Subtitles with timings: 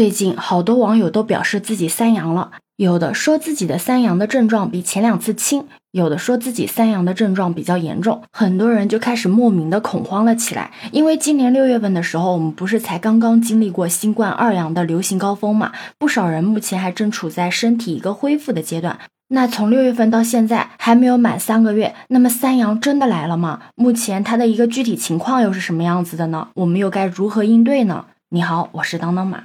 [0.00, 10.70] 最近好多网友都表示自己三阳了，有的说自己的三阳的症状比前两次轻，有的说自己三阳的症状比较严重，很多人就开始莫名的恐慌了起来。
[10.90, 18.98] 因为今年六月份的时候，我们不是才刚刚经历过新冠二阳的流行高峰嘛，不少人目前还正处在身体一个恢复的阶段。
[19.28, 23.60] 那从六月份到现在还没有满三个月，那么三阳真的来了吗？
[23.74, 26.48] 目前它的一个具体情况又是什么样子的呢？
[26.54, 28.06] 我们又该如何应对呢？
[28.30, 29.42] 你好，我是当当马。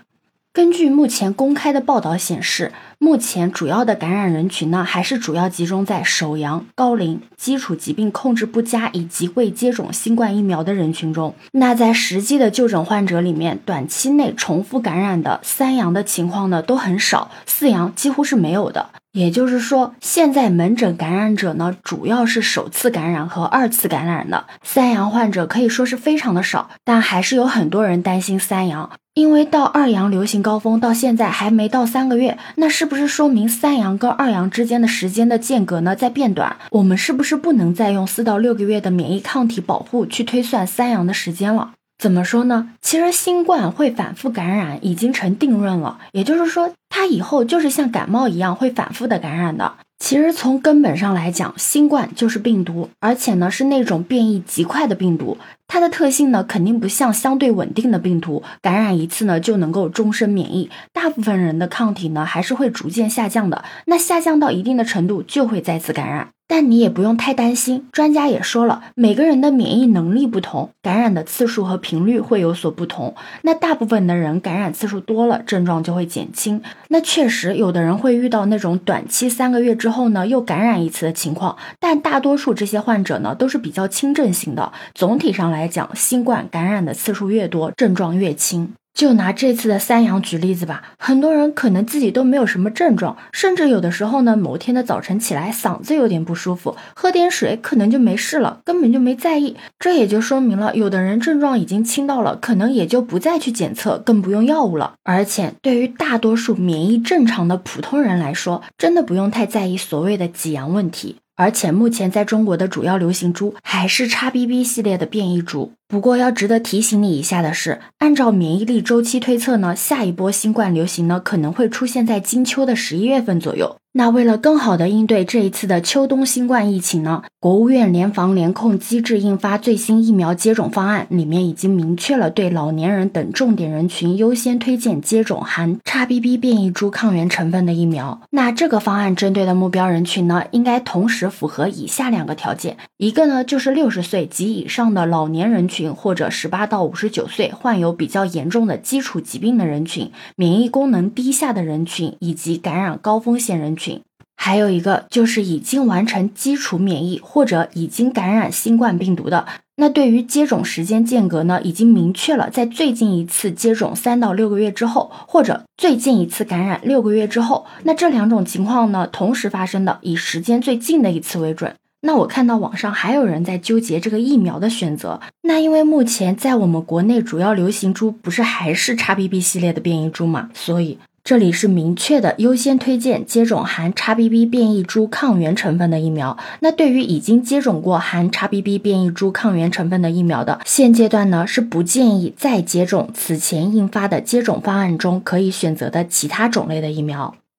[0.55, 11.35] 根据目前公开的报道显示，目前主要的感染人群呢，还是主要集中在首阳、高龄、基础疾病控制不佳以及未接种新冠疫苗的人群中。
[11.51, 18.91] 那在实际的就诊患者里面，短期内重复感染的三阳的情况呢，都很少，四阳几乎是没有的。
[19.15, 26.69] 也就是说，现在门诊感染者呢，主要是首次感染和二次感染的三阳患者，可以说是非常的少。
[26.83, 36.57] 但还是有很多人担心三阳，因为到二阳流行高峰到现在还没到三个月，那是不是说明三阳跟二阳之间的时间的间隔呢在变短？
[36.71, 41.71] 我们是不是不能再用四到六个月的免疫抗体保护去推算三阳的时间了？
[41.97, 42.71] 怎么说呢？
[42.81, 49.73] 其实新冠会反复感染已经成定论了，也就是说，它以后就是像感冒一样会反复的感染的。
[49.97, 55.37] 其实从根本上来讲，新冠就是病毒，而且呢是那种变异极快的病毒。
[55.67, 60.69] 它的特性呢，肯定不像相对稳定的病毒，感染一次呢就能够终身免疫。
[60.93, 66.29] 大部分人的抗体呢还是会逐渐下降的，那下降到一定的程度就会再次感染。
[66.47, 73.15] 但你也不用太担心，专家也说了，每个人的免疫能力不同，感染的次数和频率会有所不同。
[73.41, 76.61] 那大部分的人感染次数多了，症状就会减轻。
[76.89, 84.71] 那确实有的人会遇到那种短期三个月之后呢又感染一次的情况，但大多数这些患者呢都是比较轻症型的。
[84.93, 88.73] 总体上来讲，新冠感染的次数越多，症状越轻。
[88.93, 99.57] 就拿这次的三阳举例子吧，很多人可能自己都没有什么症状，甚至有的时候呢，某天的早晨起来嗓子有点不舒服，喝点水可能就没事了，根本就没在意。
[99.77, 104.93] 这也就说明了，有的人症状已经轻到了，可能也就不再去检测，更不用药物了。
[105.03, 111.17] 而且对于大多数免疫正常的普通人来说，真的不用太在意所谓的几阳问题。
[111.35, 115.73] 而且目前在中国的主要流行株还是叉 BB 系列的变异株。
[115.87, 123.75] 不过要值得提醒你一下的是，按照免疫力周期推测呢，下一波新冠流行呢可能会出现在金秋的十一月份左右。
[123.97, 138.19] 那为了更好的应对这一次的秋冬新冠疫情呢，国务院联防联控机制印发最新疫苗接种方案，里面已经明确了对老年人等重点人群优先推荐接种含 XBB 变异株抗原成分的疫苗。
[138.31, 153.99] 那这个方案针对的目标人群呢，应该同时符合以下两个条件：一个呢就是六十岁及以上的老年人群，或者十八到五十九岁患有比较严重的基础疾病的人群，免疫功能低下的人群，以及感染高风险人群。
[154.37, 159.45] 还有一个就是已经完成基础免疫或者已经感染新冠病毒的，
[159.77, 171.73] 那对于接种时间间隔呢，已经明确了在最近一次接种三到六个月之后，或者最近一次感染六个月之后，那这两种情况呢同时发生的，以时间最近的一次为准。
[172.05, 180.97] 那我看到网上还有人在纠结这个疫苗的选择，那因为目前在我们国内主要流行株不是还是 XBB 系列的变异株嘛，所以。
[181.23, 186.37] 这里是明确的优先推荐接种含 XBB 变异株抗原成分的疫苗。
[186.59, 197.33] 那对于已经接种过含 XBB 变异株抗原成分的疫苗的，现阶段呢是不建议再接种此前印发的接种方案中可以选择的其他种类的疫苗。